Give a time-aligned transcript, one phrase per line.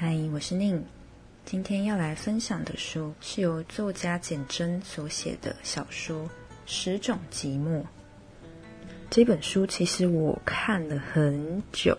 [0.00, 0.80] 嗨，我是宁。
[1.44, 6.22] 今天要来分享的书是由作家简真所写的小说
[6.66, 7.80] 《十种寂寞》。
[9.10, 11.98] 这本书其实我看了很久，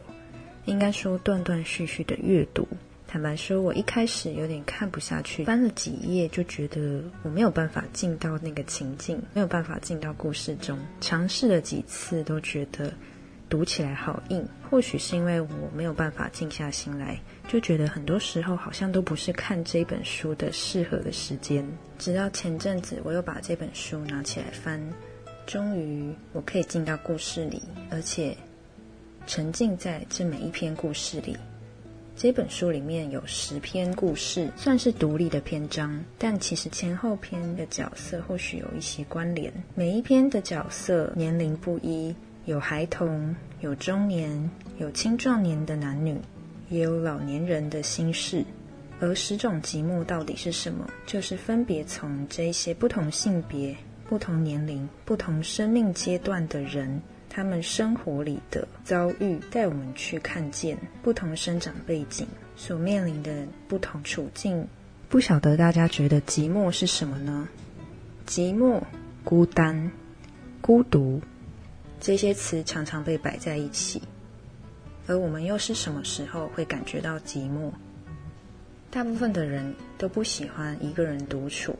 [0.63, 2.65] 应该说断断续续的阅读。
[3.05, 10.79] 坦白说，我一开始有点看不下去，翻了几页就觉得我没有办法进到那个情境，没有办法进到故事中。
[11.01, 12.93] 尝试了几次，都觉得
[13.49, 14.47] 读起来好硬。
[14.69, 21.65] 或许是因为我没有办法静下心来，就觉得很多时候好像都不是看这本书的适合的时间。
[21.97, 24.79] 直到前阵子，我又把这本书拿起来翻，
[25.47, 28.37] 终于我可以进到故事里，而且
[29.25, 31.35] 沉浸在这每一篇故事里。
[32.15, 39.51] 这本书里面有十篇故事，算是独立的篇章，但其实前后篇的角色或许有一些关联。
[39.73, 42.13] 每一篇的角色年龄不一，
[42.49, 44.49] 有孩童，有中年，
[44.79, 46.19] 有青壮年的男女，
[46.69, 48.43] 也有老年人的心事。
[48.99, 50.89] 而十种寂寞到底是什么？
[51.05, 53.77] 就是分别从这些不同性别、
[54.07, 56.99] 不同年龄、不同生命阶段的人。
[57.29, 64.67] 他们生活里的遭遇，带我们去看见不同生长背景所面临的不同处境。
[65.07, 67.47] 不晓得大家觉得寂寞是什么呢？
[68.25, 68.81] 寂寞、
[69.23, 69.91] 孤单、
[70.61, 71.21] 孤独，
[71.99, 74.01] 这些词常常被摆在一起。
[75.07, 77.71] 而我们又是什么时候会感觉到寂寞？
[78.91, 81.75] 大部分的人都不喜欢一个人独处，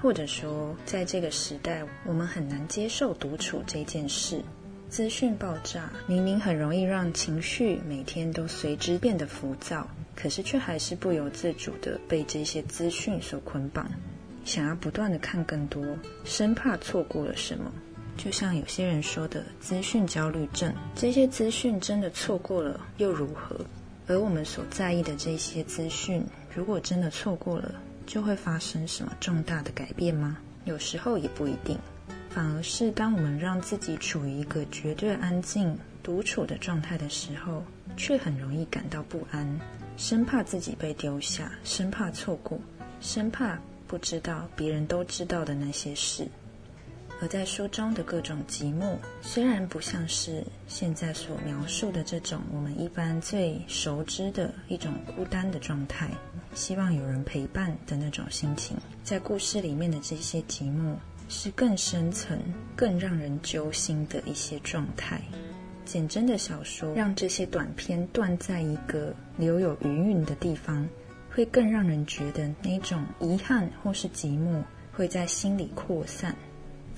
[0.00, 4.42] 或者说，在这个时代，我们很难接受独处这件事。
[4.90, 9.86] 资讯爆炸，明明很容易让情绪每天都随之变得浮躁，
[10.16, 13.86] 可是却还是不由自主的被这些资讯所捆绑，
[14.46, 15.84] 想要不断的看更多，
[16.24, 17.70] 生怕错过了什么。
[18.18, 23.56] 就像有些人说的“资讯焦虑症”，这些资讯真的错过了又如何？
[24.08, 26.22] 而我们所在意的这些资讯，
[26.54, 27.72] 如果真的错过了，
[28.06, 30.36] 就会发生什么重大的改变吗？
[30.64, 31.78] 有时候也不一定。
[32.28, 37.62] 反而是当我们让自己处于一个绝对安静、独处的状态的时候，
[37.96, 39.60] 却很容易感到不安，
[39.96, 42.58] 生怕自己被丢下，生怕错过，
[43.00, 46.28] 生怕不知道别人都知道的那些事。
[47.20, 56.10] 而在书中的各种寂寞，虽然不像是现在所描述的这种我们一般最熟知的一种孤单的状态，
[56.54, 60.94] 希望有人陪伴的那种心情，在故事里面的这些寂寞。
[61.30, 62.40] 是更深层、
[62.74, 65.20] 更让人揪心的一些状态。
[65.84, 70.88] 简真的小说让这些短篇断在一个留有余韵的地方，
[71.30, 76.34] 会更让人觉得那种遗憾或是寂寞会在心里扩散，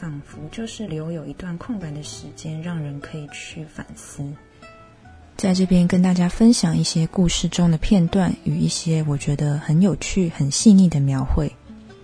[0.00, 4.24] 仿佛就是留有一段空白的时间，让人可以去反思。
[5.36, 11.54] 在这边跟大家分享一些故事中的片段与一些我觉得很有趣、很细腻的描绘。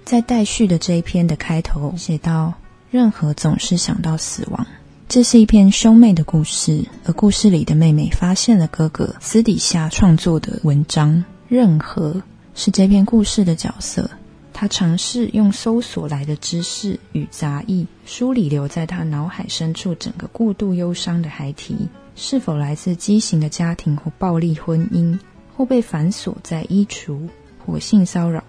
[0.04, 2.52] 在待续的这一篇的开头写到
[2.92, 4.66] ：“任何总是想到死亡。”
[5.08, 11.24] 这是一篇兄妹的故事，而故事里的妹妹发现了哥哥私底下创作的文章。
[11.48, 12.22] 任何
[12.54, 14.10] 是这篇故事的角色，
[14.58, 21.76] 他尝试用搜索来的知识与杂意梳理留在他脑海深处整个过度忧伤的孩提，
[22.14, 25.18] 是否来自畸形的家庭或暴力婚姻，
[25.54, 27.28] 或被反锁在衣橱
[27.66, 28.42] 或性骚扰。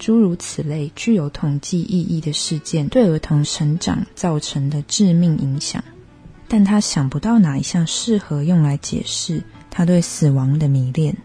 [0.00, 5.84] 诸如此类具有统计意义的事件对儿童成长造成的致命影响，
[6.48, 11.16] 但他想不到哪一项适合用来解释他对死亡的迷恋。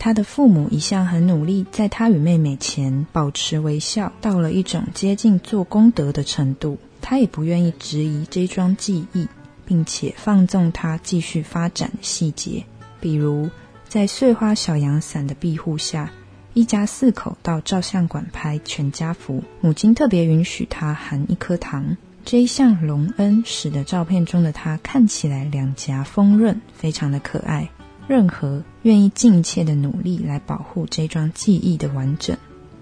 [0.00, 6.78] 他的父母一向很努力，在他与妹妹前保持微笑，到了一种接近做功德的程度。
[7.02, 9.28] 他也不愿意质疑这桩记忆，
[9.66, 12.64] 并且放纵他继续发展细节，
[12.98, 13.50] 比如
[13.88, 16.10] 在碎花小阳伞的庇护下。
[16.54, 21.98] 一家四口到照相馆拍全家福，母亲特别允许他含一颗糖。
[22.24, 27.68] 这一项隆恩使得照片中的他看起来两颊丰润，非常的可爱。
[28.10, 32.36] 任何愿意尽切的努力来保护这桩记忆的完整，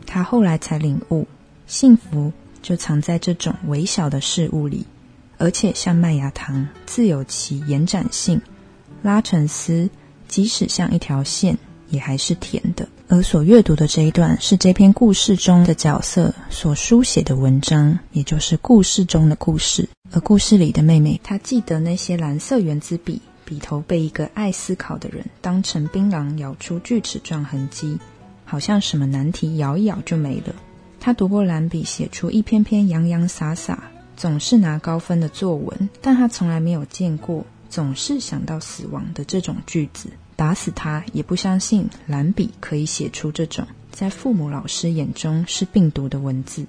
[0.07, 1.27] 他后来才领悟，
[1.67, 2.33] 幸福
[2.63, 4.87] 就藏在这种微小的事物里，
[5.37, 8.41] 而且像麦芽糖，自有其延展性。
[9.03, 9.91] 拉成丝，
[10.29, 11.59] 即使像一条线。
[11.91, 12.87] 也还是甜的。
[13.09, 19.89] 而所阅读的这一段是这篇故事中的角色所书写的文章，也就是故事中的故事。
[20.13, 27.99] 而故事里的妹妹，她记得那些蓝色圆珠笔笔头被一个爱思考的人当成槟榔咬出锯齿状痕迹，
[28.45, 30.55] 好像什么难题咬一咬就没了。
[31.01, 33.85] 他读过蓝笔写出一篇篇洋洋洒洒、
[34.19, 40.11] 总是拿高分的作文，但他从来没有见过总是想到死亡的这种句子。
[40.37, 46.67] 打死他也不相信蓝笔可以写出这种在父母老师眼中是病毒的文字，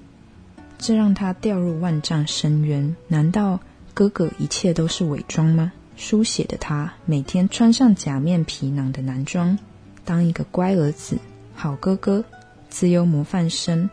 [0.78, 2.96] 这让他掉入万丈深渊。
[3.10, 3.60] 难道
[3.94, 5.74] 哥哥一切都是伪装吗？
[6.00, 9.60] 书写的他每天穿上假面皮囊的男装，
[10.06, 11.18] 当一个乖儿子、
[11.54, 12.24] 好哥哥、
[12.69, 13.88] 自由模范生。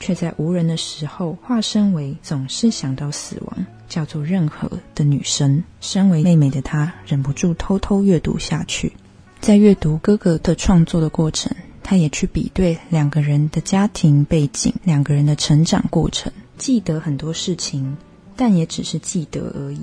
[0.00, 5.62] 却在无人的时候化身为总是想到死亡、叫做任何的女生。
[5.80, 8.92] 身为妹妹的她忍不住偷偷阅读下去。
[9.40, 17.96] 在阅读哥哥的创作的过程，她也去比对两个人的家庭背景、两个人的成长过程，记得很多事情，
[18.36, 19.80] 但也只是记得而已。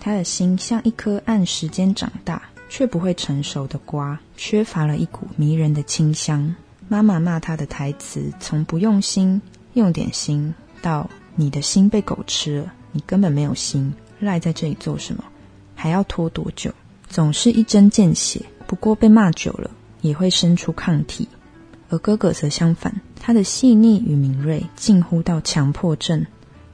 [0.00, 6.54] 他的心像一颗按时间长大却不会成熟的瓜，缺乏了一股迷人的清香。
[6.88, 9.40] 妈妈骂他的台词，从不用心，
[9.74, 15.24] 用点心，到你的心被狗吃了，你根本没有心，赖在这里做什么？
[15.74, 16.72] 还要拖多久？
[17.08, 18.40] 总是一针见血。
[18.66, 19.70] 不过被骂久了，
[20.02, 21.26] 也会生出抗体。
[21.88, 26.24] 而哥哥则相反，他的细腻与敏锐近乎到强迫症。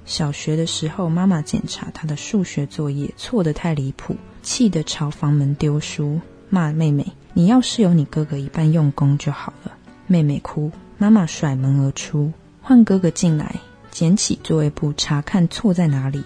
[0.05, 6.21] 小学的时候，妈妈检查他的数学作业错得太离谱，气得朝房门丢书，
[6.51, 9.73] 骂妹妹：“你要是有你哥哥一半用功就好了。”
[10.07, 12.31] 妹妹哭，妈妈甩门而出，
[12.61, 13.57] 换哥哥进来，
[13.91, 16.23] 捡起作业簿查看错在哪里，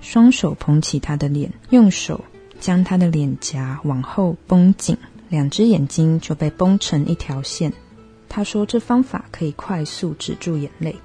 [0.00, 2.24] 双手捧起他的脸，用手
[2.58, 4.96] 将他的脸颊往后绷紧，
[5.28, 7.72] 两只眼睛就被绷成一条线。
[8.28, 10.96] 他说这方法可以快速止住眼泪，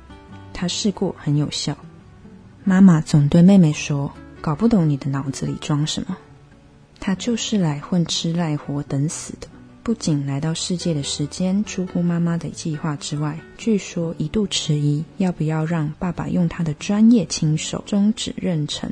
[0.52, 1.78] 他试过很有效。
[2.68, 6.18] 妈妈总对妹妹说：“搞不懂你的脑子里装什么，
[7.00, 9.48] 他就是来混吃赖活等死的。”
[9.84, 18.90] 不仅来到世界的时间出乎妈妈的计划之外，据说一度迟疑要不要让爸爸用他的专业亲手终止妊娠。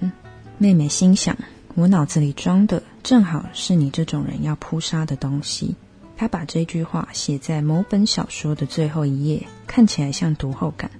[0.59, 1.35] 妹妹心想：
[1.73, 5.73] 我脑子里装的正好是你这种人要扑杀的东西。
[6.15, 10.91] 她把这句话写在某本小说的最后一页，看起来像读后感。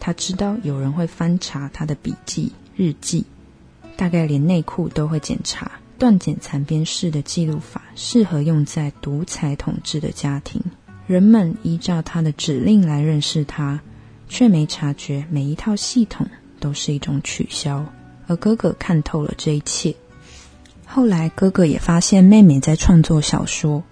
[0.00, 3.24] 他知道有人会翻查他的笔记日记，
[3.96, 5.70] 大概连内裤都会检查。
[5.98, 10.58] 断简残编式的记录法适合用在独裁统治的家庭。
[11.06, 13.78] 人们依照他的指令来认识他，
[14.26, 16.26] 却没察觉每一套系统
[16.58, 17.84] 都是一种取消。
[18.26, 19.94] 而哥哥看透了这一切。
[20.86, 23.82] 后来，哥哥也发现妹妹在创作小说。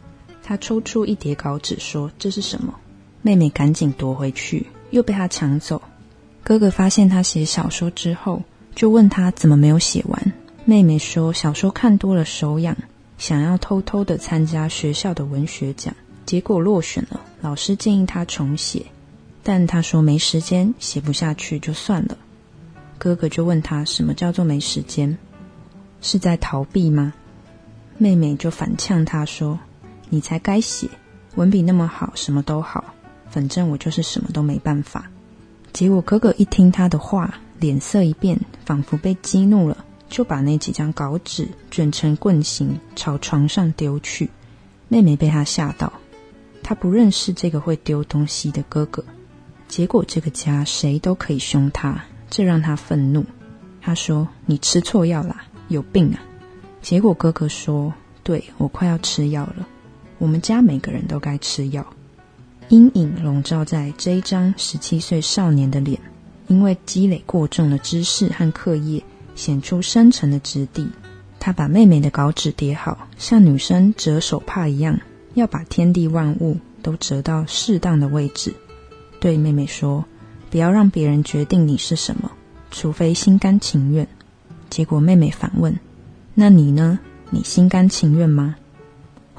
[0.42, 2.74] 他抽出一叠稿纸说：“这是什么？”
[3.20, 5.82] 妹妹赶紧夺回去，又被他抢走。
[6.42, 8.42] 哥哥发现他写小说之后，
[8.74, 10.32] 就问他怎么没有写完。
[10.64, 12.76] 妹妹说：“小说看多了手痒，
[13.16, 15.94] 想要偷偷的参加学校的文学奖，
[16.26, 17.20] 结果落选了。
[17.40, 18.86] 老师建议他重写，
[19.42, 22.16] 但他说没时间，写不下去就算了。”
[22.98, 25.16] 哥哥就问他：“什么叫做没时间？
[26.00, 27.12] 是在逃避吗？”
[27.98, 29.58] 妹妹就反呛他说
[30.08, 30.88] ：“你才该写，
[31.34, 32.84] 文笔那么好，什么都好，
[33.30, 35.10] 反正我就是什么都没办法。”
[35.78, 39.84] 结果哥哥一听他的话，脸色一变，仿佛被激怒了。
[40.08, 44.28] 就把那几张稿纸卷成棍形，朝床上丢去。
[44.88, 45.92] 妹妹被他吓到，
[46.64, 49.04] 他不认识这个会丢东西的哥哥。
[49.68, 53.24] 结果这个家谁都可以凶他，这让他愤怒。
[53.80, 56.18] 他说：“你吃错药啦，有病啊！”
[56.82, 59.64] 结果哥哥说：“对我快要吃药了。
[60.18, 61.86] 我们家每个人都该吃药。”
[62.68, 65.98] 阴影笼罩在这一张十七岁少年的脸，
[66.48, 69.02] 因为积累过重的知识和课业。
[69.34, 70.88] 显出深沉的质地。
[71.38, 74.98] 他把妹妹的稿纸叠好，像女生折手帕一样，
[75.34, 78.52] 要把天地万物都折到适当的位置。
[79.20, 80.04] 对妹妹说
[80.50, 82.28] ：“不要让别人决定你是什么，
[82.72, 84.08] 除非心甘情愿。”
[84.68, 85.78] 结果妹妹反问
[86.34, 86.98] ：“那你呢？
[87.30, 88.56] 你心甘情愿吗？”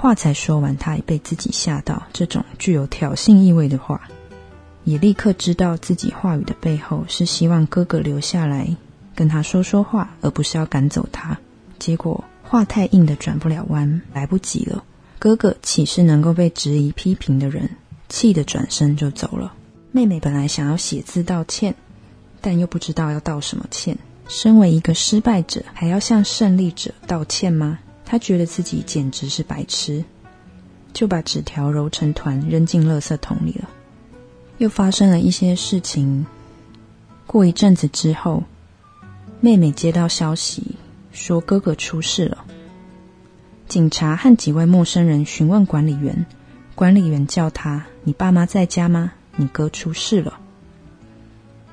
[0.02, 2.02] 话才说完，她也被自己吓到。
[2.14, 4.00] 这种具有挑衅意味的话，
[4.86, 8.74] 也立刻知道自己话语的背后是希望哥哥留下来。
[9.14, 11.38] 跟他说说话，而不是要赶走他。
[11.80, 14.82] 结果话太硬的转不了弯，来不及了。
[15.20, 17.70] 哥哥岂是能够被质疑批评的人？
[18.08, 19.52] 气得转身就走了。
[19.92, 21.76] 妹妹本来想要写字道歉，
[22.40, 23.98] 但又不知道要道什么歉。
[24.30, 27.80] 身为一个失败者，还要向胜利者道歉吗？
[28.10, 30.04] 他觉得自己简直是白痴，
[30.94, 33.70] 就把纸条揉成团扔进垃圾桶里了。
[34.58, 36.26] 又发生了一些事情。
[37.28, 38.44] 过一阵子之后。
[39.42, 40.76] 妹妹接到消息，
[41.14, 42.44] 说哥哥出事了。
[43.70, 46.26] 警察和几位陌生人询问管理员，
[46.76, 49.14] 管理员叫他：“你爸妈在家吗？
[49.38, 50.38] 你哥出事了。”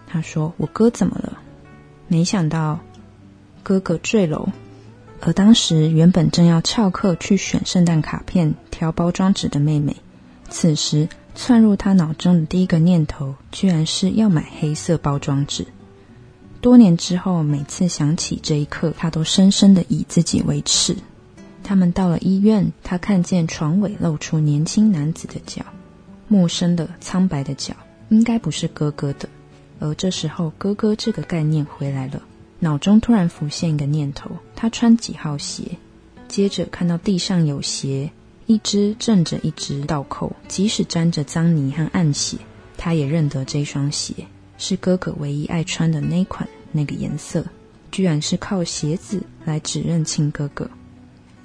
[0.07, 1.41] 他说：“我哥怎么了？”
[2.07, 2.79] 没想到
[3.65, 4.49] 哥哥坠楼，
[5.21, 9.97] 而当时原本正要翘课去选圣诞卡片、挑包装纸的妹妹，
[10.49, 15.67] 此时窜入她脑中的第一个念头，居然是要买黑色包装纸。
[16.61, 20.97] 多年之后，每次想起这一刻，她都深深的以自己为耻。
[21.63, 25.65] 他们到了医院，她看见床尾露出年轻男子的脚，
[26.29, 27.75] 陌生的、苍白的脚，
[28.09, 29.29] 应该不是哥哥的。
[29.79, 32.23] 而这时候，哥哥这个概念回来了，
[32.59, 35.77] 脑中突然浮现一个念头：他穿几号鞋？
[36.29, 38.11] 接着看到地上有鞋，
[38.47, 42.39] 一只正着，一只倒扣，即使沾着脏泥和暗血，
[42.77, 44.15] 他也认得这双鞋
[44.59, 47.45] 是哥哥唯一爱穿的那款那个颜色。
[47.93, 50.69] 居然是靠鞋子来指认亲哥哥。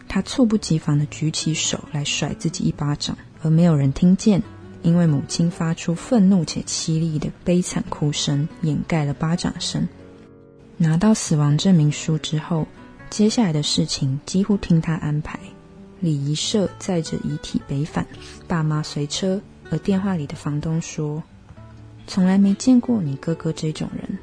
[0.10, 4.42] 他猝不及防地举起手来甩自己一巴掌，而没有人听见。
[4.82, 9.88] 因为母亲发出愤怒且凄厉的悲惨哭声，掩盖了巴掌声。
[10.82, 12.68] 拿到死亡证明书之后，
[13.12, 15.40] 接下来的事情几乎听他安排。
[16.00, 18.04] 礼仪社载着遗体北返，
[18.48, 19.40] 爸妈随车。
[19.70, 21.22] 而电话里的房东说
[22.08, 24.18] ：“从来没见过你哥哥这种人，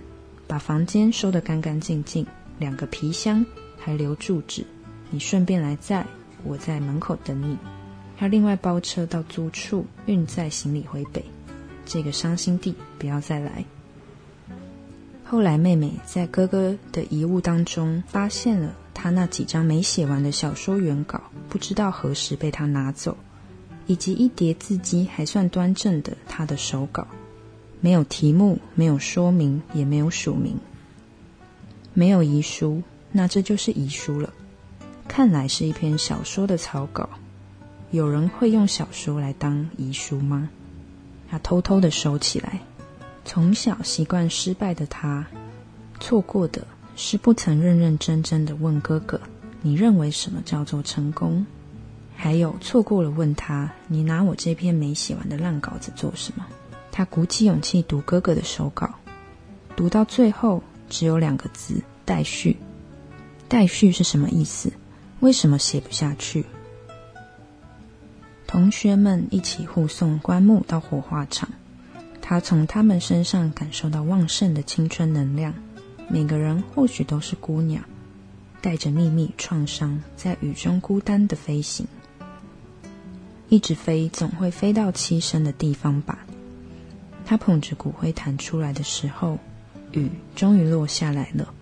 [0.48, 2.26] 把房间收得干干净净，
[2.58, 3.46] 两个皮箱
[3.78, 4.66] 还留住址。
[5.10, 6.04] 你顺便来载，
[6.42, 7.56] 我在门口等你。”
[8.18, 11.24] 他另外包车到租处运载行李回北，
[11.86, 13.64] 这个伤心地不要再来。
[15.30, 21.20] 后来妹妹在哥哥的遗物当中发现了他那几张没写完的小说原稿，
[21.50, 23.14] 不知道何时被他拿走，
[23.86, 27.06] 以及一叠字迹还算端正的他的手稿，
[27.82, 30.56] 没有题目，没有说明，也没有署名，
[31.92, 32.82] 没有遗书，
[33.12, 34.32] 那这就是遗书了。
[35.06, 37.06] 看来是一篇小说的草稿。
[37.90, 40.48] 有人会用小说来当遗书吗？
[41.30, 42.60] 他偷偷的收起来。
[43.30, 45.26] 从小习惯失败的他，
[46.00, 46.66] 错过的
[46.96, 49.20] 是不曾认认真真的问哥哥
[49.60, 51.44] ：“你认为什么叫做成功？”
[52.16, 56.46] 还有错过了问他：“你拿我这篇没写完的烂稿子做什么？”
[56.90, 58.88] 他鼓起勇气读哥哥的手稿，
[59.76, 62.56] 读到最后只有两个字：“待续。”
[63.46, 64.72] 待续是什么意思？
[65.20, 66.46] 为什么写不下去？
[68.46, 71.46] 同学们一起护送棺木到火化场，
[72.28, 75.54] 他从他们身上感受到旺盛的青春能量。
[76.10, 77.80] 每个人或许都是孤鸟，
[78.60, 81.86] 带着秘密创伤，在雨中孤单的飞行。
[83.48, 86.18] 一直飞，总会飞到栖身的地方吧。
[87.24, 89.38] 他捧着骨灰坛出来的时候，
[89.92, 91.54] 雨终于落下来了。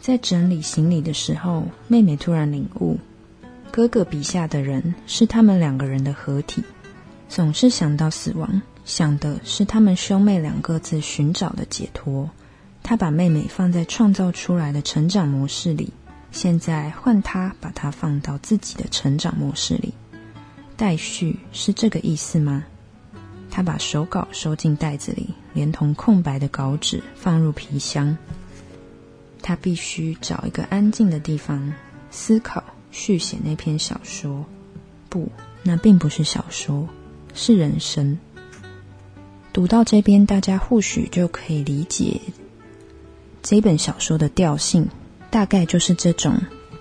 [0.00, 2.96] 在整理行李的时候，妹妹突然领悟。
[3.70, 6.62] 哥哥笔下的人是他们两个人的合体，
[7.28, 12.28] 总是想到死亡，想的是他们兄妹两个自寻找的解脱。
[12.82, 15.92] 他把妹妹放在创造出来的成长模式里，
[16.32, 19.92] 现在换他把她放到自己的成长模式里。
[20.76, 22.64] 待续是这个意思吗？
[23.50, 28.16] 他把手稿收进袋子里，连同空白的稿纸放入皮箱。
[29.42, 31.72] 他必须找一个安静的地方
[32.10, 32.62] 思考。
[32.90, 34.46] 续写那篇小说，
[35.10, 35.30] 不，
[35.62, 36.88] 那并不是小说，
[37.40, 38.18] 是人生。
[39.52, 42.20] 读到这边，大家或许就可以理解
[43.40, 44.88] 这本小说的调性，
[45.30, 46.34] 大概就是这种：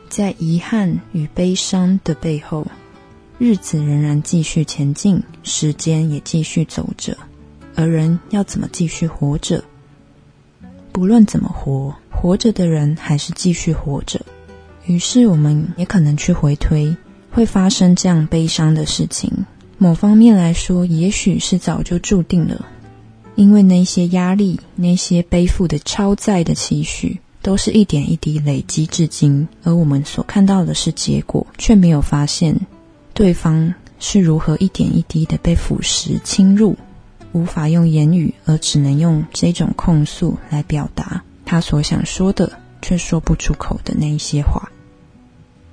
[0.10, 2.66] 在遗憾与悲伤的背后，
[3.38, 7.16] 日子仍然继续前进，时间也继续走着，
[7.76, 9.64] 而人要怎么继续活着？
[10.92, 14.20] 不论怎么活，活着的人还是继续活着。
[14.88, 16.98] 于是，我们也可能去回推，
[17.30, 19.32] 会发生这样悲伤的事情。
[19.80, 22.66] 某方面来说，也许是早就注定了，
[23.36, 29.48] 因为那些压力、那些背负的超载的期许，都是一点一滴累积至今。
[29.64, 32.60] 而我们所看到的是结果，却没有发现
[33.14, 36.76] 对方是如何一点一滴的被腐蚀侵入，
[37.32, 44.72] 无法用言语，而只能用这种控诉来表达他所想说的，却说不出口的那一些话。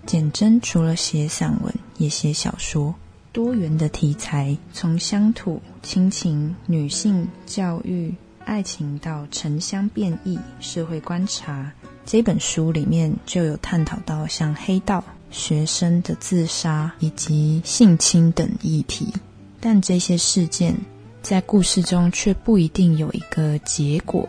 [0.04, 2.94] 简真除了写散文，也写小说，
[3.34, 8.14] 多元的题材，从乡土、亲情、女性、教育、
[8.44, 11.68] 爱情到城乡变异、社会观察，
[12.06, 19.12] 这本书里面就有探讨到像黑道、学生的自杀以及性侵等议题，
[19.58, 20.72] 但这些事件
[21.20, 24.28] 在故事中却不一定有一个结果，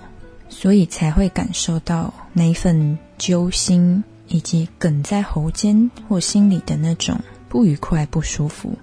[0.49, 4.03] 所以才会感受到那一份揪心。
[4.27, 7.15] 以及梗在喉间或心里的那种
[7.47, 8.75] 不愉快、不舒服，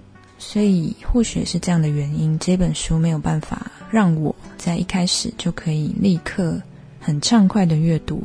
[0.45, 6.61] 所以或许是这样的原因，这本书没有办法让我在一开始就可以立刻
[6.99, 8.21] 很畅快的阅读。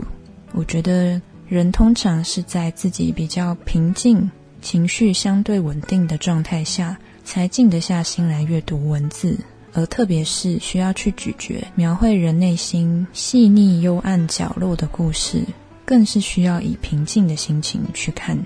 [0.52, 4.28] 我觉得人通常是在自己比较平静、
[4.60, 9.38] 情绪相对稳定的状态下，才静得下心来阅读文字。
[9.72, 15.44] 而特别是需要去咀嚼、描绘人内心细腻幽暗角落的故事，
[15.84, 18.37] 更是需要以平静的心情去看、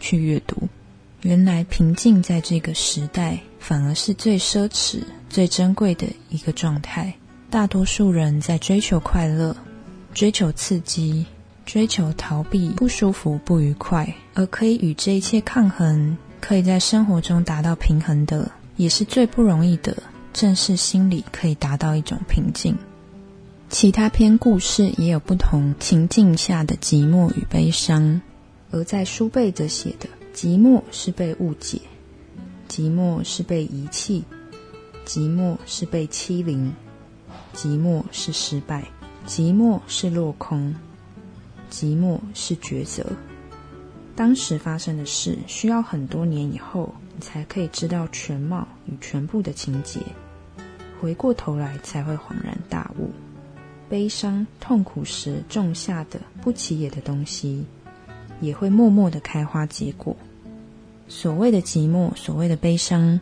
[0.00, 0.56] 去阅读。
[1.22, 7.12] 原来平静在这个时代，反而是最奢侈、最珍贵的一个状态。
[7.50, 9.56] 大多数人在追求快乐、
[10.14, 11.26] 追求刺激、
[11.66, 19.96] 追求逃避不舒服、不愉快，而可以与这一切抗衡，可以在生活中达到平衡的，也是最不容易的。
[20.32, 22.76] 正是心里可以达到一种平静。
[23.70, 28.20] 其他篇故事也有不同情境下的寂寞与悲伤，
[28.70, 30.08] 而在书背则写的
[30.40, 31.80] 寂寞是被误解，
[32.68, 34.22] 寂寞是被遗弃，
[35.04, 36.72] 寂寞是被欺凌，
[37.52, 38.86] 寂寞是失败，
[39.26, 40.72] 寂寞是落空，
[41.72, 43.04] 寂寞是抉择。
[44.14, 49.98] 当时发生的事，需要很多年以后，你才可以知道全貌与全部的情节。
[51.00, 53.10] 回过头来才会恍然大悟，
[53.88, 57.64] 悲伤痛苦时种下的不起眼的东西，
[58.40, 60.16] 也会默默的开花结果。
[61.08, 63.20] 所谓的寂寞，所谓的悲伤，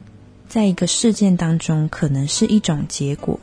[0.49, 3.39] 在一个事件当中可能是一种结果，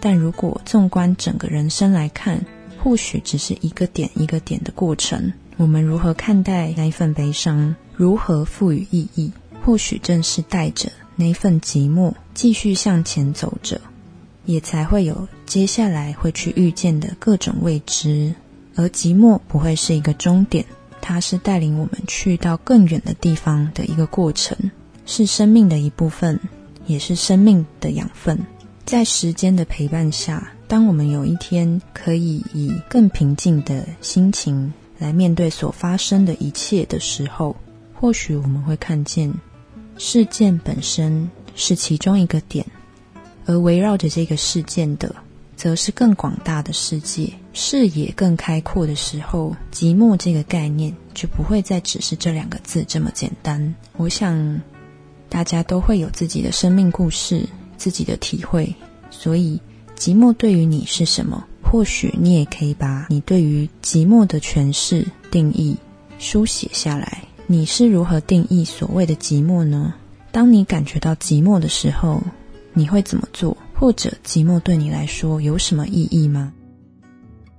[0.00, 2.44] 但如果纵观整个人生来看，
[2.82, 5.32] 或许只是一个点一个点的过程。
[5.56, 9.32] 我们如何看待那一份悲伤，如何赋予意义，
[9.64, 10.90] 或许正是带着。
[11.16, 13.80] 那份寂寞，继续向前走着，
[14.44, 18.32] 也才会有接下来会去遇见的各种未知。
[18.76, 20.64] 而寂寞不会是一个终点，
[21.00, 24.56] 它是带领我们去到更远的地方的一个过程，
[25.06, 26.38] 是生命的一部分，
[26.86, 28.38] 也是生命的养分。
[28.84, 37.54] 在时间的陪伴下，当我们有一天可以以更平静的心情来面对所发生的一切的时候，
[37.94, 39.32] 或许我们会看见。
[39.98, 42.64] 事件本身是其中一个点，
[43.46, 45.14] 而围绕着这个事件的，
[45.58, 53.74] 则是更广大的世界，视野更开阔的时候，寂寞这个概念就不会再只是这两个字这么简单。
[53.96, 54.60] 我想，
[55.28, 57.44] 大家都会有自己的生命故事、
[57.76, 58.72] 自己的体会，
[59.10, 59.60] 所以
[59.98, 61.44] 寂寞对于你是什么？
[61.60, 65.76] 或许你也可以把你对于寂寞的诠释、定义
[66.20, 67.24] 书写下来。
[67.48, 69.92] 你是如何定义所谓的寂寞呢？
[70.30, 72.22] 当你感觉到寂寞的时候，
[72.74, 73.56] 你会怎么做？
[73.78, 76.52] 或者寂寞对你来说有什么意义吗？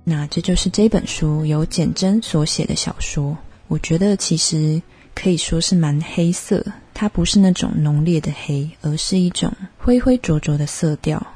[0.04, 3.38] 那这就是这本书由简真所写的小说。
[3.68, 4.82] 我觉得其实
[5.14, 11.26] 可以说是蛮黑色，它不是那种浓烈的黑，而是一种灰灰浊浊的色调。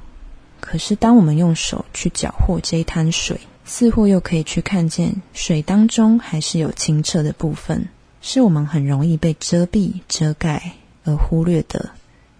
[0.60, 7.88] 可是当我们用手去搅和这一滩水，似乎又可以去看见水当中还是有清澈的部分。
[8.20, 10.72] 是我们很容易被遮蔽、遮盖
[11.04, 11.90] 而忽略的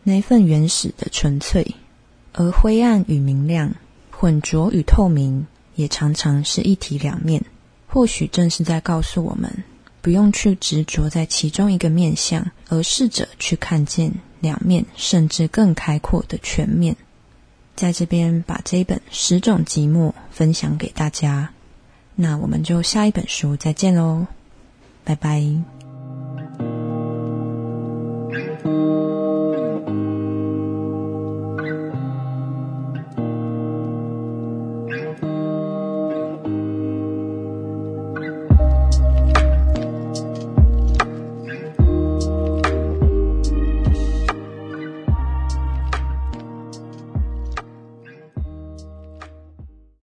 [0.03, 1.75] 那一份原始的纯粹，
[2.35, 3.75] 而灰暗与明亮、
[4.11, 7.43] 混浊与透明，也常常是一体两面。
[7.87, 9.65] 或许正是在告诉我们，
[10.03, 16.97] 不用去执着在其中一个面相，而试着去看见两面，甚至更开阔的全面。
[17.77, 21.51] 在这边把这一本《十种寂寞》分享给大家，
[22.17, 24.27] 那我们就下一本书再见喽，
[25.05, 25.74] 拜拜。